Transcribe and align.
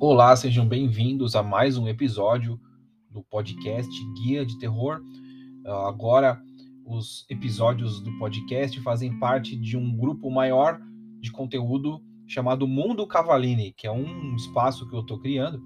Olá, 0.00 0.36
sejam 0.36 0.64
bem-vindos 0.64 1.34
a 1.34 1.42
mais 1.42 1.76
um 1.76 1.88
episódio 1.88 2.60
do 3.10 3.20
podcast 3.20 3.90
Guia 4.14 4.46
de 4.46 4.56
Terror. 4.56 5.00
Ah, 5.66 5.88
agora, 5.88 6.40
os 6.86 7.26
episódios 7.28 8.00
do 8.00 8.16
podcast 8.16 8.80
fazem 8.80 9.18
parte 9.18 9.56
de 9.56 9.76
um 9.76 9.96
grupo 9.96 10.30
maior 10.30 10.80
de 11.18 11.32
conteúdo 11.32 12.00
chamado 12.28 12.64
Mundo 12.64 13.08
Cavalini, 13.08 13.72
que 13.76 13.88
é 13.88 13.90
um 13.90 14.36
espaço 14.36 14.88
que 14.88 14.94
eu 14.94 15.00
estou 15.00 15.18
criando 15.18 15.60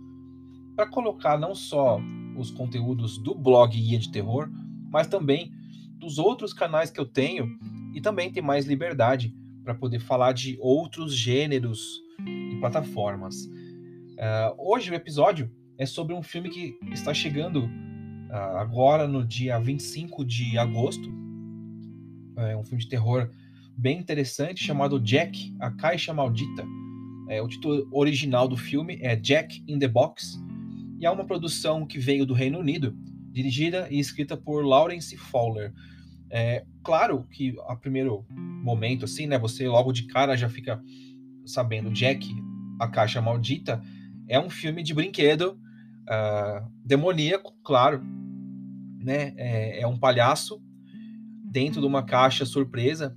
para 0.74 0.88
colocar 0.88 1.38
não 1.38 1.54
só 1.54 2.00
os 2.34 2.50
conteúdos 2.50 3.18
do 3.18 3.34
blog 3.34 3.76
Guia 3.76 3.98
de 3.98 4.10
Terror, 4.10 4.48
mas 4.90 5.06
também 5.06 5.52
dos 5.98 6.16
outros 6.16 6.54
canais 6.54 6.90
que 6.90 6.98
eu 6.98 7.04
tenho 7.04 7.46
e 7.92 8.00
também 8.00 8.32
ter 8.32 8.40
mais 8.40 8.64
liberdade 8.64 9.36
para 9.62 9.74
poder 9.74 10.00
falar 10.00 10.32
de 10.32 10.57
outros 10.58 11.14
gêneros 11.14 12.00
e 12.26 12.57
plataformas. 12.61 13.46
Uh, 14.12 14.54
hoje 14.58 14.90
o 14.90 14.94
episódio 14.94 15.50
é 15.79 15.86
sobre 15.86 16.14
um 16.14 16.22
filme 16.22 16.50
que 16.50 16.79
está 16.93 17.14
chegando 17.14 17.64
uh, 17.64 18.57
agora 18.58 19.08
no 19.08 19.26
dia 19.26 19.58
25 19.58 20.25
de 20.25 20.58
agosto. 20.58 21.08
É 22.36 22.57
um 22.57 22.64
filme 22.64 22.82
de 22.82 22.88
terror 22.88 23.30
bem 23.76 23.98
interessante 23.98 24.62
chamado 24.62 25.00
Jack, 25.00 25.54
a 25.61 25.71
Caixa 25.71 26.12
Maldita. 26.12 26.64
É, 27.29 27.40
o 27.40 27.48
título 27.48 27.88
original 27.93 28.46
do 28.46 28.57
filme 28.57 28.98
é 29.00 29.16
Jack 29.16 29.64
in 29.66 29.79
the 29.79 29.88
Box 29.88 30.38
e 30.99 31.07
é 31.07 31.10
uma 31.10 31.24
produção 31.24 31.86
que 31.86 31.99
veio 31.99 32.27
do 32.27 32.34
Reino 32.34 32.58
Unido, 32.58 32.94
dirigida 33.30 33.88
e 33.91 33.98
escrita 33.98 34.36
por 34.36 34.64
Lawrence 34.64 35.16
Fowler. 35.16 35.72
É, 36.30 36.64
claro 36.83 37.24
que 37.30 37.55
a 37.66 37.77
primeiro 37.77 38.24
momento, 38.30 39.05
assim, 39.05 39.27
né, 39.27 39.38
você 39.38 39.66
logo 39.69 39.92
de 39.92 40.05
cara 40.05 40.36
já 40.36 40.48
fica 40.48 40.83
sabendo 41.44 41.91
Jack, 41.91 42.27
a 42.78 42.88
Caixa 42.88 43.20
Maldita, 43.20 43.83
é 44.28 44.38
um 44.38 44.50
filme 44.50 44.82
de 44.82 44.94
brinquedo 44.94 45.58
uh, 46.02 46.70
demoníaco, 46.84 47.54
claro, 47.62 48.02
né? 48.98 49.34
É, 49.36 49.80
é, 49.80 49.86
um 49.86 49.98
palhaço 49.98 50.62
dentro 51.44 51.80
de 51.80 51.86
uma 51.86 52.02
caixa 52.02 52.46
surpresa 52.46 53.14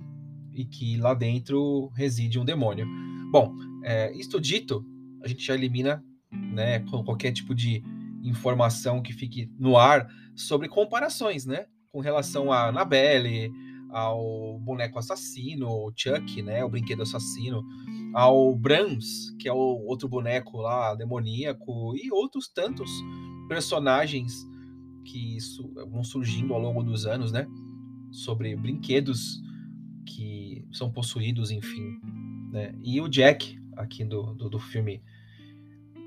e 0.52 0.64
que 0.64 0.96
lá 0.96 1.14
dentro 1.14 1.88
reside 1.94 2.38
um 2.38 2.44
demônio. 2.44 2.86
Bom, 3.30 3.54
é, 3.84 4.12
isto 4.16 4.40
dito, 4.40 4.84
a 5.22 5.28
gente 5.28 5.44
já 5.44 5.54
elimina, 5.54 6.04
né, 6.32 6.80
qualquer 6.80 7.32
tipo 7.32 7.54
de 7.54 7.82
informação 8.22 9.02
que 9.02 9.12
fique 9.12 9.50
no 9.58 9.76
ar 9.76 10.08
sobre 10.34 10.68
comparações, 10.68 11.46
né, 11.46 11.66
com 11.92 12.00
relação 12.00 12.50
a 12.50 12.68
Annabelle, 12.68 13.52
ao 13.90 14.58
boneco 14.58 14.98
assassino, 14.98 15.68
o 15.68 15.92
Chuck, 15.94 16.42
né, 16.42 16.64
o 16.64 16.68
brinquedo 16.68 17.02
assassino, 17.02 17.62
ao 18.16 18.56
Brahms, 18.56 19.36
que 19.38 19.46
é 19.46 19.52
o 19.52 19.84
outro 19.84 20.08
boneco 20.08 20.56
lá 20.56 20.94
demoníaco, 20.94 21.94
e 21.94 22.10
outros 22.10 22.48
tantos 22.48 22.90
personagens 23.46 24.32
que 25.04 25.36
vão 25.90 26.02
surgindo 26.02 26.54
ao 26.54 26.60
longo 26.60 26.82
dos 26.82 27.04
anos, 27.04 27.30
né? 27.30 27.46
Sobre 28.10 28.56
brinquedos 28.56 29.38
que 30.06 30.66
são 30.72 30.90
possuídos, 30.90 31.50
enfim. 31.50 32.00
Né? 32.50 32.74
E 32.82 32.98
o 33.02 33.06
Jack, 33.06 33.60
aqui 33.76 34.02
do, 34.02 34.32
do, 34.32 34.48
do 34.48 34.58
filme 34.58 35.02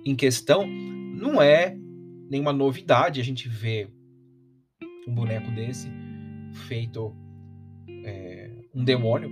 em 0.04 0.16
questão, 0.16 0.66
não 0.66 1.40
é 1.40 1.78
nenhuma 2.28 2.52
novidade 2.52 3.22
a 3.22 3.24
gente 3.24 3.48
ver 3.48 3.94
um 5.08 5.14
boneco 5.14 5.52
desse 5.52 5.88
feito 6.68 7.16
é, 8.04 8.52
um 8.74 8.84
demônio. 8.84 9.30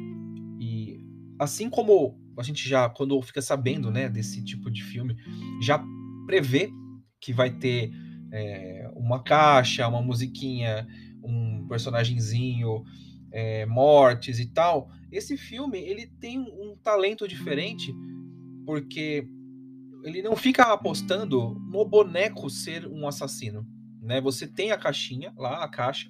E 0.59 1.03
assim 1.39 1.71
como 1.71 2.26
a 2.37 2.43
gente 2.43 2.67
já, 2.67 2.87
quando 2.89 3.19
fica 3.21 3.41
sabendo 3.41 3.89
né, 3.91 4.07
desse 4.07 4.43
tipo 4.43 4.69
de 4.69 4.83
filme, 4.83 5.15
já 5.61 5.83
prevê 6.25 6.69
que 7.19 7.33
vai 7.33 7.49
ter 7.49 7.91
é, 8.31 8.89
uma 8.95 9.23
caixa, 9.23 9.87
uma 9.87 10.01
musiquinha, 10.01 10.87
um 11.23 11.67
personagemzinho, 11.67 12.83
é, 13.31 13.65
mortes 13.65 14.39
e 14.39 14.45
tal. 14.45 14.89
Esse 15.11 15.37
filme 15.37 15.79
ele 15.79 16.07
tem 16.07 16.39
um 16.39 16.75
talento 16.83 17.27
diferente 17.27 17.93
porque 18.65 19.27
ele 20.03 20.21
não 20.21 20.35
fica 20.35 20.71
apostando 20.73 21.55
no 21.71 21.85
boneco 21.85 22.49
ser 22.49 22.85
um 22.87 23.07
assassino, 23.07 23.65
né? 24.01 24.21
Você 24.21 24.47
tem 24.47 24.71
a 24.71 24.77
caixinha 24.77 25.33
lá, 25.37 25.63
a 25.63 25.67
caixa 25.67 26.09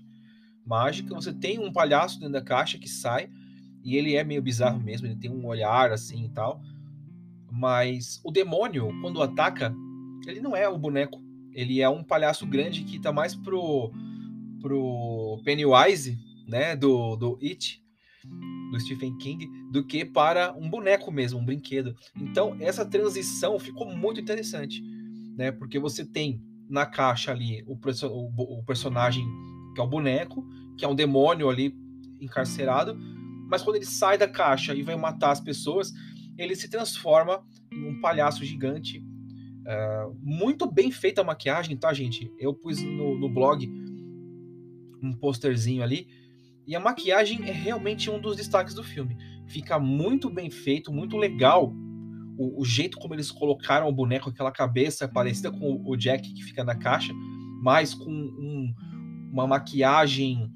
mágica, 0.66 1.16
você 1.16 1.34
tem 1.34 1.60
um 1.60 1.72
palhaço 1.72 2.20
dentro 2.20 2.34
da 2.34 2.42
caixa 2.42 2.78
que 2.78 2.90
sai 2.90 3.30
e 3.88 3.96
ele 3.96 4.18
é 4.18 4.24
meio 4.26 4.42
bizarro 4.42 4.82
mesmo, 4.82 5.08
ele 5.08 5.16
tem 5.16 5.32
um 5.32 5.46
olhar 5.46 5.94
assim 5.94 6.26
e 6.26 6.30
tal. 6.30 6.62
Mas 7.50 8.20
o 8.22 8.30
demônio, 8.30 8.90
quando 9.00 9.24
ataca, 9.24 9.74
ele 10.28 10.42
não 10.42 10.54
é 10.54 10.68
o 10.68 10.78
boneco. 10.78 11.24
Ele 11.54 11.80
é 11.80 11.88
um 11.88 12.04
palhaço 12.04 12.46
grande 12.46 12.84
que 12.84 13.00
tá 13.00 13.14
mais 13.14 13.34
pro, 13.34 13.90
pro 14.60 15.42
Pennywise, 15.46 16.20
né? 16.46 16.76
Do, 16.76 17.16
do 17.16 17.40
It, 17.42 17.82
do 18.72 18.80
Stephen 18.82 19.18
King, 19.20 19.50
do 19.72 19.82
que 19.86 20.04
para 20.04 20.54
um 20.58 20.70
boneco 20.70 21.10
mesmo, 21.10 21.40
um 21.40 21.46
brinquedo. 21.46 21.96
Então, 22.14 22.58
essa 22.60 22.86
transição 22.86 23.58
ficou 23.58 23.90
muito 23.90 24.20
interessante, 24.20 24.84
né? 25.38 25.50
Porque 25.50 25.80
você 25.80 26.04
tem 26.04 26.42
na 26.70 26.86
caixa 26.86 27.32
ali 27.32 27.64
o, 27.66 27.80
o, 28.06 28.60
o 28.60 28.64
personagem 28.66 29.26
que 29.74 29.80
é 29.80 29.84
o 29.84 29.88
boneco, 29.88 30.46
que 30.78 30.84
é 30.84 30.88
um 30.90 30.96
demônio 30.96 31.50
ali 31.50 31.74
encarcerado, 32.20 33.00
mas 33.50 33.62
quando 33.62 33.78
ele 33.78 33.86
sai 33.86 34.18
da 34.18 34.28
caixa 34.28 34.74
e 34.74 34.82
vai 34.82 34.96
matar 34.96 35.32
as 35.32 35.40
pessoas, 35.40 35.92
ele 36.38 36.56
se 36.56 36.70
transforma 36.70 37.44
em 37.72 37.88
um 37.88 38.02
palhaço 38.02 38.46
gigante. 38.46 39.00
Uh, 39.00 40.18
muito 40.22 40.72
bem 40.72 40.92
feita 40.92 41.22
a 41.22 41.24
maquiagem, 41.24 41.76
tá, 41.76 41.92
gente? 41.94 42.32
Eu 42.40 42.54
pus 42.54 42.82
no, 42.82 43.18
no 43.18 43.30
blog 43.30 43.68
um 45.02 45.14
posterzinho 45.14 45.84
ali. 45.84 46.08
E 46.66 46.76
a 46.76 46.80
maquiagem 46.80 47.44
é 47.48 47.52
realmente 47.52 48.10
um 48.10 48.20
dos 48.20 48.36
destaques 48.36 48.74
do 48.74 48.84
filme. 48.84 49.18
Fica 49.48 49.80
muito 49.80 50.30
bem 50.30 50.50
feito, 50.50 50.92
muito 50.92 51.18
legal 51.18 51.74
o, 52.38 52.62
o, 52.62 52.66
jeito 52.66 53.00
como 53.00 53.16
eles 53.16 53.32
colocaram 53.32 53.88
o 53.88 53.92
boneco, 53.92 54.30
aquela 54.30 54.52
cabeça 54.52 55.08
parecida 55.08 55.52
com 55.52 55.82
o 55.84 55.96
Jack 55.98 56.32
que 56.34 56.44
fica 56.44 56.64
na 56.64 56.76
caixa, 56.76 57.12
mas 57.64 57.94
com 57.94 58.12
um, 58.12 58.74
uma 59.32 59.48
maquiagem 59.48 60.52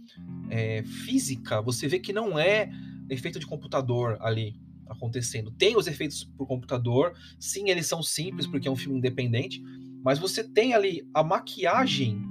é, 0.52 0.84
física, 0.84 1.62
você 1.62 1.88
vê 1.88 1.98
que 1.98 2.12
não 2.12 2.38
é 2.38 2.70
efeito 3.10 3.40
de 3.40 3.48
computador 3.48 4.18
ali 4.20 4.60
acontecendo. 4.86 5.50
Tem 5.52 5.78
os 5.78 5.88
efeitos 5.88 6.26
por 6.38 6.46
computador, 6.46 7.14
sim, 7.40 7.70
eles 7.70 7.88
são 7.88 8.04
simples 8.04 8.46
porque 8.46 8.68
é 8.68 8.72
um 8.72 8.76
filme 8.76 8.98
independente, 8.98 9.64
mas 10.04 10.20
você 10.20 10.44
tem 10.44 10.74
ali 10.74 11.08
a 11.14 11.24
maquiagem, 11.24 12.22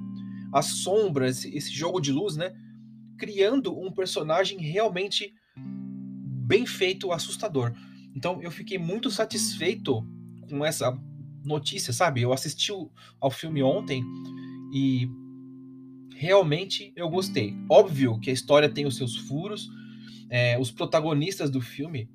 as 0.52 0.66
sombras, 0.66 1.44
esse 1.46 1.72
jogo 1.72 1.98
de 1.98 2.12
luz, 2.12 2.36
né? 2.36 2.52
Criando 3.16 3.78
um 3.78 3.90
personagem 3.90 4.58
realmente 4.58 5.32
bem 5.56 6.66
feito, 6.66 7.12
assustador. 7.12 7.72
Então 8.14 8.42
eu 8.42 8.50
fiquei 8.50 8.76
muito 8.76 9.10
satisfeito 9.10 10.06
com 10.48 10.64
essa 10.64 10.92
notícia, 11.42 11.92
sabe? 11.92 12.20
Eu 12.20 12.32
assisti 12.32 12.72
ao 13.18 13.30
filme 13.30 13.62
ontem 13.62 14.04
e 14.74 15.08
realmente 16.20 16.92
eu 16.94 17.08
gostei. 17.08 17.56
Óbvio 17.66 18.20
que 18.20 18.28
a 18.28 18.32
história 18.32 18.68
tem 18.68 18.84
os 18.84 18.94
seus 18.96 19.16
furos. 19.16 19.70
É, 20.28 20.58
os 20.58 20.70
protagonistas 20.70 21.50
do 21.50 21.62
filme, 21.62 22.10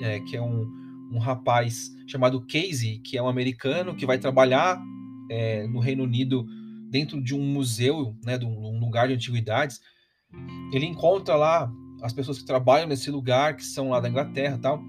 é, 0.00 0.18
que 0.20 0.36
é 0.36 0.42
um, 0.42 0.66
um 1.12 1.18
rapaz 1.18 1.88
chamado 2.08 2.44
Casey, 2.44 2.98
que 2.98 3.16
é 3.16 3.22
um 3.22 3.28
americano 3.28 3.94
que 3.94 4.04
vai 4.04 4.18
trabalhar 4.18 4.82
é, 5.30 5.68
no 5.68 5.78
Reino 5.78 6.02
Unido 6.02 6.44
dentro 6.90 7.22
de 7.22 7.32
um 7.32 7.40
museu, 7.40 8.16
né, 8.24 8.36
de 8.36 8.44
um, 8.44 8.80
lugar 8.80 9.06
de 9.06 9.14
antiguidades. 9.14 9.80
Ele 10.72 10.84
encontra 10.84 11.36
lá 11.36 11.72
as 12.02 12.12
pessoas 12.12 12.40
que 12.40 12.44
trabalham 12.44 12.88
nesse 12.88 13.08
lugar, 13.08 13.54
que 13.54 13.64
são 13.64 13.90
lá 13.90 14.00
da 14.00 14.08
Inglaterra, 14.08 14.58
tal. 14.60 14.82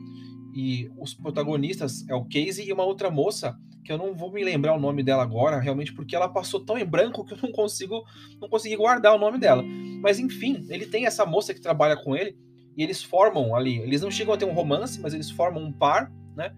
E 0.56 0.90
os 0.98 1.14
protagonistas 1.14 2.04
é 2.10 2.16
o 2.16 2.26
Casey 2.26 2.68
e 2.68 2.74
uma 2.74 2.84
outra 2.84 3.12
moça 3.12 3.56
que 3.88 3.94
eu 3.94 3.98
não 3.98 4.14
vou 4.14 4.30
me 4.30 4.44
lembrar 4.44 4.76
o 4.76 4.80
nome 4.80 5.02
dela 5.02 5.24
agora, 5.24 5.62
realmente, 5.62 5.94
porque 5.94 6.14
ela 6.14 6.28
passou 6.28 6.60
tão 6.60 6.78
em 6.78 6.86
branco 6.86 7.24
que 7.24 7.34
eu 7.34 7.38
não 7.42 7.54
consigo, 7.54 8.04
não 8.42 8.50
consegui 8.50 8.76
guardar 8.76 9.16
o 9.16 9.18
nome 9.18 9.40
dela. 9.40 9.64
Mas 10.02 10.20
enfim, 10.20 10.68
ele 10.70 10.86
tem 10.86 11.06
essa 11.06 11.26
moça 11.26 11.54
que 11.54 11.62
trabalha 11.62 11.96
com 11.96 12.14
ele 12.14 12.38
e 12.76 12.84
eles 12.84 13.02
formam 13.02 13.56
ali, 13.56 13.78
eles 13.78 14.02
não 14.02 14.12
chegam 14.12 14.34
a 14.34 14.38
ter 14.38 14.44
um 14.44 14.52
romance, 14.52 15.00
mas 15.00 15.14
eles 15.14 15.32
formam 15.32 15.64
um 15.64 15.72
par, 15.72 16.12
né? 16.36 16.54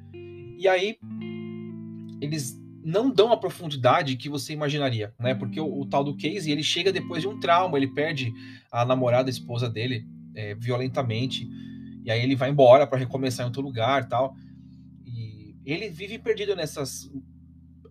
E 0.57 0.67
aí 0.67 0.97
eles 2.19 2.59
não 2.83 3.11
dão 3.11 3.31
a 3.31 3.37
profundidade 3.37 4.17
que 4.17 4.27
você 4.27 4.51
imaginaria, 4.53 5.13
né? 5.19 5.35
Porque 5.35 5.61
o, 5.61 5.81
o 5.81 5.85
tal 5.85 6.03
do 6.03 6.17
Casey, 6.17 6.51
ele 6.51 6.63
chega 6.63 6.91
depois 6.91 7.21
de 7.21 7.27
um 7.27 7.39
trauma, 7.39 7.77
ele 7.77 7.93
perde 7.93 8.33
a 8.71 8.83
namorada, 8.83 9.29
a 9.29 9.31
esposa 9.31 9.69
dele, 9.69 10.03
é, 10.33 10.55
violentamente, 10.55 11.47
e 12.03 12.09
aí 12.09 12.23
ele 12.23 12.35
vai 12.35 12.49
embora 12.49 12.87
para 12.87 12.97
recomeçar 12.97 13.45
em 13.45 13.49
outro 13.49 13.61
lugar, 13.61 14.09
tal 14.09 14.33
ele 15.71 15.89
vive 15.89 16.17
perdido 16.17 16.55
nessas 16.55 17.11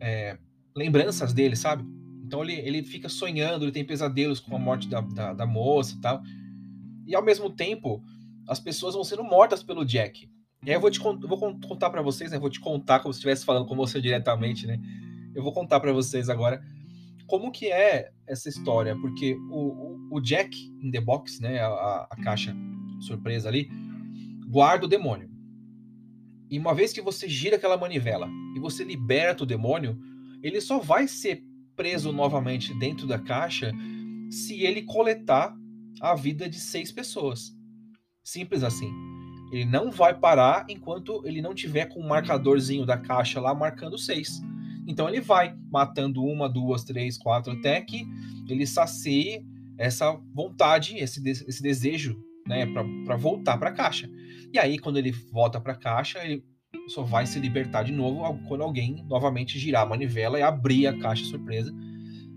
é, 0.00 0.38
lembranças 0.76 1.32
dele, 1.32 1.56
sabe? 1.56 1.84
Então 2.24 2.42
ele, 2.42 2.54
ele 2.54 2.82
fica 2.82 3.08
sonhando, 3.08 3.64
ele 3.64 3.72
tem 3.72 3.84
pesadelos 3.84 4.40
com 4.40 4.54
a 4.54 4.58
morte 4.58 4.88
da, 4.88 5.00
da, 5.00 5.32
da 5.32 5.46
moça 5.46 5.94
e 5.96 6.00
tal. 6.00 6.22
E 7.06 7.14
ao 7.14 7.24
mesmo 7.24 7.50
tempo, 7.50 8.02
as 8.46 8.60
pessoas 8.60 8.94
vão 8.94 9.04
sendo 9.04 9.24
mortas 9.24 9.62
pelo 9.62 9.84
Jack. 9.84 10.28
E 10.64 10.70
aí 10.70 10.76
eu 10.76 10.80
vou 10.80 10.90
te 10.90 10.98
vou 10.98 11.58
contar 11.60 11.88
para 11.90 12.02
vocês, 12.02 12.30
né? 12.30 12.38
Vou 12.38 12.50
te 12.50 12.60
contar 12.60 13.00
como 13.00 13.12
se 13.12 13.18
estivesse 13.18 13.44
falando 13.44 13.66
com 13.66 13.76
você 13.76 14.00
diretamente, 14.00 14.66
né? 14.66 14.78
Eu 15.34 15.42
vou 15.42 15.52
contar 15.52 15.80
para 15.80 15.92
vocês 15.92 16.28
agora 16.28 16.62
como 17.26 17.52
que 17.52 17.70
é 17.70 18.10
essa 18.26 18.48
história, 18.48 18.96
porque 18.96 19.34
o, 19.50 20.08
o, 20.10 20.16
o 20.16 20.20
Jack 20.20 20.54
in 20.82 20.90
the 20.90 21.00
Box, 21.00 21.40
né? 21.40 21.60
A, 21.60 22.08
a 22.10 22.16
caixa 22.22 22.54
surpresa 23.00 23.48
ali, 23.48 23.70
guarda 24.48 24.86
o 24.86 24.88
demônio. 24.88 25.27
E 26.50 26.58
uma 26.58 26.74
vez 26.74 26.92
que 26.92 27.00
você 27.00 27.28
gira 27.28 27.56
aquela 27.56 27.76
manivela 27.76 28.28
e 28.56 28.60
você 28.60 28.84
liberta 28.84 29.42
o 29.42 29.46
demônio, 29.46 29.98
ele 30.42 30.60
só 30.60 30.78
vai 30.78 31.06
ser 31.06 31.42
preso 31.76 32.12
novamente 32.12 32.74
dentro 32.74 33.06
da 33.06 33.18
caixa 33.18 33.72
se 34.30 34.62
ele 34.62 34.82
coletar 34.82 35.54
a 36.00 36.14
vida 36.14 36.48
de 36.48 36.58
seis 36.58 36.90
pessoas. 36.90 37.52
Simples 38.22 38.62
assim. 38.62 38.90
Ele 39.50 39.64
não 39.64 39.90
vai 39.90 40.18
parar 40.18 40.66
enquanto 40.68 41.22
ele 41.24 41.40
não 41.40 41.54
tiver 41.54 41.86
com 41.86 42.00
o 42.00 42.08
marcadorzinho 42.08 42.84
da 42.84 42.98
caixa 42.98 43.40
lá 43.40 43.54
marcando 43.54 43.96
seis. 43.96 44.42
Então 44.86 45.08
ele 45.08 45.20
vai 45.20 45.54
matando 45.70 46.24
uma, 46.24 46.48
duas, 46.48 46.84
três, 46.84 47.16
quatro, 47.18 47.52
até 47.52 47.80
que 47.80 48.06
ele 48.48 48.66
sacie 48.66 49.42
essa 49.78 50.12
vontade, 50.34 50.96
esse, 50.98 51.26
esse 51.28 51.62
desejo, 51.62 52.18
né, 52.48 52.66
para 53.04 53.16
voltar 53.16 53.58
para 53.58 53.70
a 53.70 53.72
caixa. 53.72 54.10
E 54.52 54.58
aí, 54.58 54.78
quando 54.78 54.98
ele 54.98 55.12
volta 55.12 55.60
para 55.60 55.74
a 55.74 55.76
caixa, 55.76 56.24
ele 56.24 56.42
só 56.88 57.02
vai 57.02 57.26
se 57.26 57.38
libertar 57.38 57.82
de 57.82 57.92
novo 57.92 58.38
quando 58.48 58.62
alguém 58.62 59.04
novamente 59.06 59.58
girar 59.58 59.82
a 59.82 59.86
manivela 59.86 60.38
e 60.38 60.42
abrir 60.42 60.86
a 60.86 60.98
caixa 60.98 61.24
surpresa. 61.24 61.72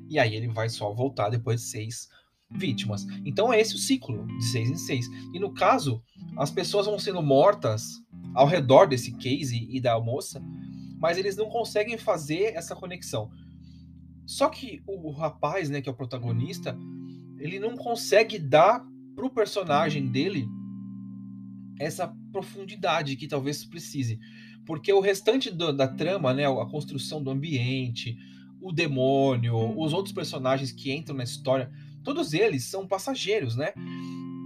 E 0.10 0.20
aí 0.20 0.36
ele 0.36 0.50
vai 0.50 0.68
só 0.68 0.94
voltar 0.94 1.30
depois 1.30 1.62
de 1.62 1.68
seis 1.68 2.10
vítimas. 2.50 3.08
Então 3.26 3.52
é 3.52 3.60
esse 3.60 3.76
o 3.76 3.78
ciclo, 3.78 4.28
de 4.28 4.44
seis 4.46 4.70
em 4.70 4.76
seis. 4.76 5.08
E 5.34 5.40
no 5.40 5.54
caso, 5.54 6.04
as 6.38 6.52
pessoas 6.52 6.86
vão 6.86 7.00
sendo 7.00 7.24
mortas 7.24 8.02
ao 8.34 8.46
redor 8.46 8.88
desse 8.88 9.14
case 9.14 9.68
e 9.70 9.80
da 9.80 10.00
moça, 10.00 10.42
mas 11.00 11.18
eles 11.18 11.38
não 11.38 11.50
conseguem 11.50 11.98
fazer 11.98 12.54
essa 12.56 12.76
conexão. 12.76 13.32
Só 14.26 14.50
que 14.50 14.82
o 14.86 15.12
rapaz, 15.12 15.70
né, 15.70 15.82
que 15.82 15.90
é 15.90 15.92
o 15.92 15.96
protagonista, 15.96 16.78
ele 17.40 17.60
não 17.60 17.76
consegue 17.76 18.38
dar 18.38 18.86
pro 19.16 19.30
personagem 19.30 20.08
dele 20.08 20.48
essa 21.80 22.08
profundidade 22.32 23.16
que 23.16 23.28
talvez 23.28 23.66
precise. 23.66 24.20
Porque 24.66 24.94
o 24.94 25.00
restante 25.00 25.50
do, 25.50 25.74
da 25.74 25.88
trama, 25.88 26.34
né, 26.34 26.46
a 26.46 26.66
construção 26.66 27.22
do 27.22 27.32
ambiente, 27.32 28.18
o 28.62 28.72
demônio, 28.72 29.56
os 29.80 29.92
outros 29.92 30.14
personagens 30.14 30.72
que 30.72 30.94
entram 30.94 31.16
na 31.16 31.24
história, 31.24 31.72
todos 32.04 32.34
eles 32.34 32.66
são 32.66 32.88
passageiros, 32.88 33.56
né? 33.56 33.74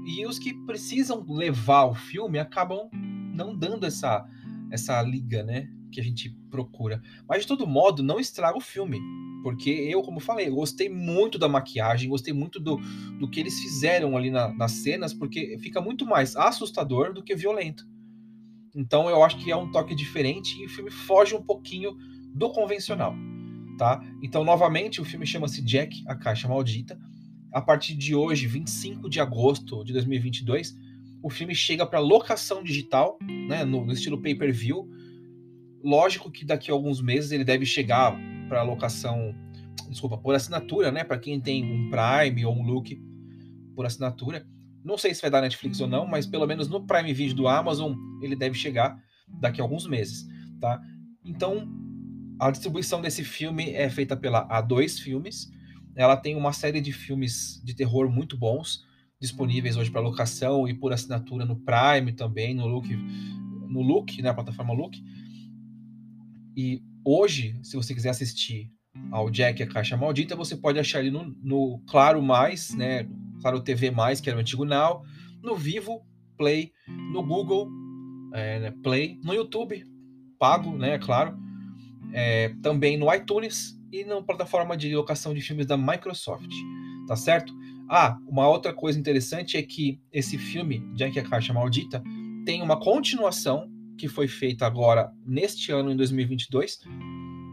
E 0.05 0.25
os 0.25 0.39
que 0.39 0.53
precisam 0.65 1.25
levar 1.27 1.85
o 1.85 1.95
filme 1.95 2.39
acabam 2.39 2.89
não 3.33 3.55
dando 3.55 3.85
essa 3.85 4.25
essa 4.71 5.01
liga, 5.01 5.43
né, 5.43 5.69
que 5.95 6.01
a 6.01 6.03
gente 6.03 6.29
procura. 6.51 7.01
Mas 7.27 7.41
de 7.41 7.47
todo 7.47 7.65
modo, 7.65 8.03
não 8.03 8.19
estraga 8.19 8.57
o 8.57 8.61
filme, 8.61 8.99
porque 9.41 9.69
eu, 9.69 10.01
como 10.01 10.19
falei, 10.19 10.49
gostei 10.49 10.89
muito 10.89 11.39
da 11.39 11.47
maquiagem, 11.47 12.09
gostei 12.09 12.33
muito 12.33 12.59
do, 12.59 12.77
do 13.19 13.29
que 13.29 13.39
eles 13.39 13.59
fizeram 13.59 14.17
ali 14.17 14.29
na, 14.29 14.53
nas 14.53 14.71
cenas, 14.71 15.13
porque 15.13 15.57
fica 15.59 15.81
muito 15.81 16.05
mais 16.05 16.35
assustador 16.35 17.13
do 17.13 17.23
que 17.23 17.35
violento. 17.35 17.87
Então 18.75 19.09
eu 19.09 19.23
acho 19.23 19.37
que 19.37 19.49
é 19.49 19.55
um 19.55 19.71
toque 19.71 19.95
diferente 19.95 20.61
e 20.61 20.65
o 20.65 20.69
filme 20.69 20.91
foge 20.91 21.33
um 21.33 21.41
pouquinho 21.41 21.95
do 22.33 22.49
convencional, 22.49 23.15
tá? 23.77 24.03
Então 24.21 24.43
novamente 24.43 24.99
o 24.99 25.05
filme 25.05 25.25
chama-se 25.25 25.61
Jack, 25.61 26.03
a 26.07 26.15
Caixa 26.15 26.49
Maldita 26.49 26.99
a 27.55 27.61
partir 27.61 27.95
de 27.95 28.13
hoje, 28.13 28.47
25 28.47 29.09
de 29.09 29.21
agosto 29.21 29.81
de 29.85 29.93
2022, 29.93 30.77
o 31.23 31.29
filme 31.29 31.55
chega 31.55 31.85
para 31.87 31.99
locação 31.99 32.61
digital, 32.61 33.17
né, 33.47 33.63
no, 33.63 33.85
no 33.85 33.93
estilo 33.93 34.21
pay-per-view. 34.21 34.89
Lógico 35.85 36.31
que 36.31 36.43
daqui 36.43 36.71
a 36.71 36.73
alguns 36.73 37.01
meses 37.01 37.31
ele 37.31 37.43
deve 37.43 37.65
chegar 37.65 38.17
para 38.49 38.63
locação, 38.63 39.35
desculpa, 39.89 40.17
por 40.17 40.33
assinatura, 40.33 40.91
né, 40.91 41.03
para 41.03 41.19
quem 41.19 41.39
tem 41.39 41.63
um 41.63 41.89
Prime 41.89 42.45
ou 42.45 42.55
um 42.55 42.63
Look 42.63 42.99
por 43.75 43.85
assinatura. 43.85 44.45
Não 44.83 44.97
sei 44.97 45.13
se 45.13 45.21
vai 45.21 45.29
dar 45.29 45.41
Netflix 45.41 45.79
ou 45.79 45.87
não, 45.87 46.07
mas 46.07 46.25
pelo 46.25 46.47
menos 46.47 46.67
no 46.67 46.85
Prime 46.87 47.13
Video 47.13 47.35
do 47.35 47.47
Amazon 47.47 47.93
ele 48.21 48.35
deve 48.35 48.55
chegar 48.57 48.97
daqui 49.27 49.61
a 49.61 49.63
alguns 49.63 49.87
meses, 49.87 50.27
tá? 50.59 50.81
Então, 51.23 51.67
a 52.39 52.49
distribuição 52.49 53.01
desse 53.01 53.23
filme 53.23 53.71
é 53.71 53.89
feita 53.89 54.17
pela 54.17 54.47
A2 54.47 54.99
Filmes 54.99 55.53
ela 55.95 56.17
tem 56.17 56.35
uma 56.35 56.51
série 56.51 56.81
de 56.81 56.91
filmes 56.91 57.61
de 57.63 57.73
terror 57.73 58.09
muito 58.09 58.37
bons 58.37 58.85
disponíveis 59.19 59.77
hoje 59.77 59.89
para 59.89 60.01
locação 60.01 60.67
e 60.67 60.73
por 60.73 60.91
assinatura 60.91 61.45
no 61.45 61.55
Prime 61.55 62.11
também, 62.11 62.53
no 62.53 62.67
Look, 62.67 62.89
no 63.69 63.81
Look, 63.81 64.17
na 64.21 64.29
né, 64.29 64.33
plataforma 64.33 64.73
Look. 64.73 65.01
E 66.55 66.81
hoje, 67.03 67.59
se 67.63 67.75
você 67.75 67.93
quiser 67.93 68.09
assistir 68.09 68.71
ao 69.11 69.29
Jack 69.29 69.61
a 69.61 69.67
Caixa 69.67 69.97
Maldita, 69.97 70.35
você 70.35 70.55
pode 70.55 70.79
achar 70.79 70.99
ele 70.99 71.11
no, 71.11 71.35
no 71.43 71.79
Claro 71.87 72.21
Mais, 72.21 72.73
né? 72.73 73.07
Claro 73.41 73.61
TV 73.61 73.91
Mais, 73.91 74.21
que 74.21 74.29
era 74.29 74.37
o 74.37 74.41
antigo 74.41 74.65
Now, 74.65 75.03
no 75.43 75.55
Vivo 75.55 76.05
Play, 76.37 76.71
no 77.11 77.21
Google 77.21 77.69
é, 78.33 78.59
né, 78.59 78.73
Play, 78.83 79.19
no 79.23 79.33
YouTube 79.33 79.83
pago, 80.39 80.77
né? 80.77 80.97
Claro, 80.97 81.37
é, 82.13 82.49
também 82.61 82.97
no 82.97 83.13
iTunes 83.13 83.79
e 83.91 84.03
na 84.03 84.21
plataforma 84.21 84.75
de 84.75 84.95
locação 84.95 85.33
de 85.33 85.41
filmes 85.41 85.65
da 85.65 85.77
Microsoft, 85.77 86.51
tá 87.07 87.15
certo? 87.15 87.53
Ah, 87.89 88.17
uma 88.27 88.47
outra 88.47 88.73
coisa 88.73 88.99
interessante 88.99 89.57
é 89.57 89.63
que 89.63 89.99
esse 90.11 90.37
filme, 90.37 90.79
Jack 90.95 91.19
a 91.19 91.23
Caixa 91.23 91.53
Maldita, 91.53 92.03
tem 92.45 92.61
uma 92.61 92.79
continuação 92.79 93.69
que 93.97 94.07
foi 94.07 94.27
feita 94.27 94.65
agora 94.65 95.11
neste 95.25 95.71
ano, 95.71 95.91
em 95.91 95.95
2022, 95.95 96.79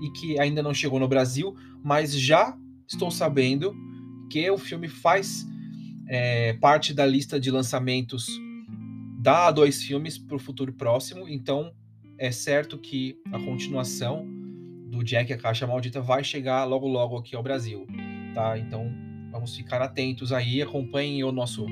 e 0.03 0.11
que 0.11 0.39
ainda 0.39 0.63
não 0.63 0.75
chegou 0.75 0.99
no 0.99 1.09
Brasil, 1.09 1.55
mas 1.83 2.13
já 2.13 2.57
estou 2.87 3.11
sabendo 3.11 3.75
que 4.31 4.51
o 4.51 4.59
filme 4.59 4.89
faz 4.89 5.47
é, 6.09 6.55
parte 6.55 6.93
da 6.93 7.07
lista 7.07 7.39
de 7.39 7.51
lançamentos 7.51 8.27
da 9.21 9.51
dois 9.51 9.83
filmes 9.83 10.19
para 10.19 10.37
o 10.37 10.41
futuro 10.41 10.73
próximo, 10.73 11.29
então 11.29 11.73
é 12.19 12.33
certo 12.33 12.77
que 12.77 13.17
a 13.33 13.39
continuação 13.39 14.27
do 14.91 15.03
Jack 15.05 15.33
a 15.33 15.39
Caixa 15.39 15.67
Maldita 15.67 16.01
vai 16.01 16.25
chegar 16.25 16.65
logo 16.65 16.89
logo 16.89 17.17
aqui 17.17 17.37
ao 17.37 17.43
Brasil, 17.43 17.87
tá? 18.35 18.59
Então 18.59 18.93
vamos 19.31 19.57
ficar 19.57 19.81
atentos 19.81 20.33
aí, 20.33 20.61
acompanhem 20.61 21.25
o 21.25 21.33
nosso 21.33 21.65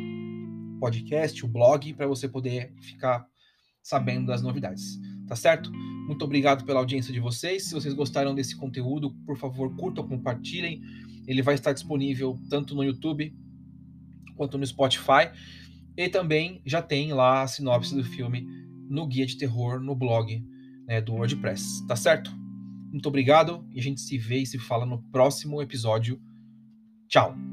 podcast, 0.81 1.45
o 1.45 1.49
blog, 1.49 1.93
para 1.93 2.07
você 2.07 2.29
poder 2.29 2.73
ficar 2.81 3.27
sabendo 3.83 4.27
das 4.27 4.43
novidades, 4.43 4.99
tá 5.27 5.37
certo? 5.37 5.71
Muito 6.07 6.25
obrigado 6.25 6.65
pela 6.65 6.81
audiência 6.81 7.13
de 7.13 7.21
vocês. 7.21 7.65
Se 7.65 7.75
vocês 7.75 7.95
gostaram 7.95 8.35
desse 8.35 8.57
conteúdo, 8.57 9.15
por 9.25 9.37
favor, 9.37 9.75
curtam, 9.77 10.07
compartilhem. 10.07 10.83
Ele 11.27 11.43
vai 11.43 11.55
estar 11.55 11.73
disponível 11.73 12.39
tanto 12.49 12.75
no 12.75 12.83
YouTube 12.83 13.33
quanto 14.37 14.59
no 14.59 14.67
Spotify. 14.67 15.31
E 15.97 16.09
também 16.09 16.61
já 16.65 16.83
tem 16.83 17.13
lá 17.13 17.43
a 17.43 17.47
sinopse 17.47 17.95
do 17.95 18.03
filme 18.03 18.47
no 18.89 19.07
Guia 19.07 19.27
de 19.27 19.37
Terror 19.37 19.81
no 19.81 19.95
blog 19.95 20.45
né, 20.87 21.01
do 21.01 21.13
WordPress, 21.13 21.87
tá 21.87 21.95
certo? 21.95 22.35
Muito 22.91 23.07
obrigado 23.07 23.65
e 23.73 23.79
a 23.79 23.83
gente 23.83 24.01
se 24.01 24.19
vê 24.19 24.39
e 24.39 24.47
se 24.47 24.59
fala 24.59 24.85
no 24.85 25.01
próximo 25.13 25.63
episódio. 25.63 26.21
Tchau! 27.09 27.50